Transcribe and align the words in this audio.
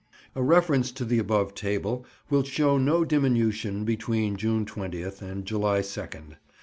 A 0.33 0.41
reference 0.41 0.91
to 0.93 1.05
the 1.05 1.19
above 1.19 1.53
table 1.53 2.07
will 2.31 2.41
show 2.41 2.79
no 2.79 3.05
diminution 3.05 3.85
between 3.85 4.35
June 4.35 4.65
20th 4.65 5.21
and 5.21 5.45
July 5.45 5.81
2nd. 5.81 6.37